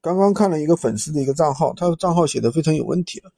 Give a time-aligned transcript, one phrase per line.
[0.00, 3.30] 刚刚看了一个粉丝的一个账号，他的账号写的非常有问题了，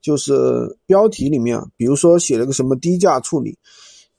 [0.00, 3.56] 就是标题里面，比如说写了个什么低价处理，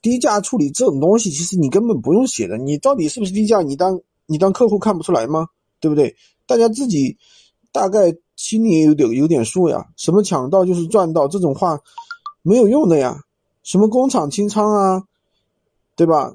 [0.02, 5.48] 低价处理这种东西，其实你根本不用写的，你到底是不是低价，你当你当客户看不出来吗？
[5.80, 6.16] 对不对？
[6.46, 7.18] 大家自己
[7.72, 9.86] 大概心里也有点有点数呀。
[9.98, 11.78] 什么抢到就是赚到这种话
[12.42, 13.22] 没有用的呀。
[13.64, 15.04] 什么工厂清仓啊，
[15.96, 16.34] 对吧？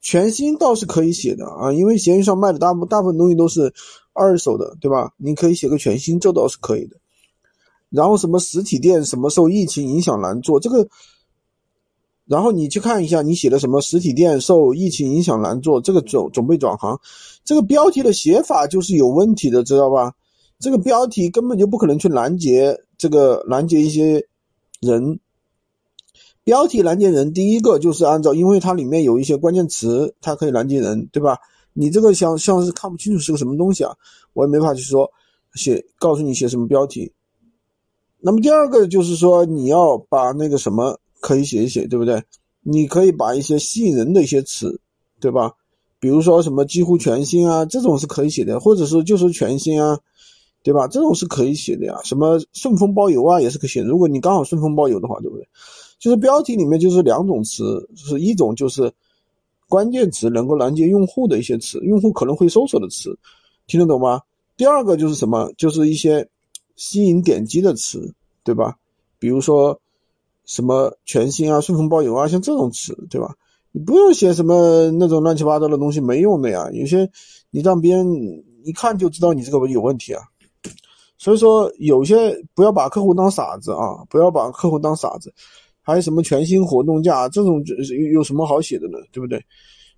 [0.00, 3.72] 全新倒是可以写的啊，因为闲鱼上卖的大部大部分东西都是
[4.12, 5.12] 二手的，对吧？
[5.16, 6.96] 你可以写个全新，这倒是可以的。
[7.90, 10.88] 然后什么实体店什么受疫情影响难做这个，
[12.26, 17.00] 然后你去看一下你写的什么实体店受疫情影响难做，这个准准备转行，
[17.44, 20.12] 这个标题的写法就是有问题的，知道吧？
[20.60, 24.26] 这个标题根本就不可能去拦截这个拦截一些
[24.80, 25.18] 人。
[26.48, 31.36] 标题拦截人，第一个就是按照，因为它里面有一些关键词，它可以拦截人，对吧？
[31.74, 33.94] 你这个像像是看不清楚是个什么东西啊，
[34.32, 35.12] 我也没法去说
[35.52, 37.12] 写，告诉你写什么标题。
[38.18, 42.24] 那么第二个就是说，你要把那个什么可以写一写，对不对？
[42.62, 44.80] 你可以把一些吸引人的一些词，
[45.20, 45.52] 对吧？
[46.00, 49.98] 比如说什么几乎全新啊，这种是可以写的，或者说就是全新啊，
[50.62, 50.88] 对吧？
[50.88, 52.00] 这种是可以写的呀。
[52.04, 53.82] 什么顺丰包邮啊，也是可以写。
[53.82, 55.46] 如果你刚好顺丰包邮的话，对不对？
[55.98, 58.92] 就是标题里面就是两种词，就是一种就是
[59.68, 63.18] 关键词能够拦截用户的一些词，用户可能会搜索的词，
[63.66, 64.20] 听得懂吗？
[64.56, 66.28] 第二个就是什么，就是一些
[66.76, 68.76] 吸引点击的词，对吧？
[69.18, 69.78] 比如说
[70.44, 73.34] 什么全新啊、顺丰包邮啊，像这种词，对吧？
[73.70, 76.68] 你不用写什么那种乱七八糟的东西，没用的呀。
[76.72, 77.08] 有些
[77.50, 78.08] 你让别人
[78.64, 80.22] 一看就知道你这个有问题啊。
[81.18, 85.34] 所以说，有些不要把客户当傻子啊，不要把客户当傻子。
[85.88, 87.64] 还有什么全新活动价这种
[88.12, 88.98] 有什么好写的呢？
[89.10, 89.42] 对不对？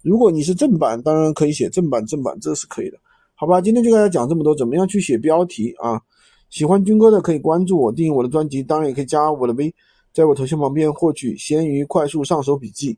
[0.02, 2.98] 如果你是正版，当然可以写正版，正版这是可以的，
[3.34, 3.60] 好吧？
[3.60, 6.00] 今天就跟大家讲这么多，怎么样去写标题啊？
[6.48, 9.74] 喜欢军哥的可以关注我，订阅我的专辑，当然也可以加我的微，
[10.12, 12.96] 在我头像旁边获取闲鱼快速上手笔记。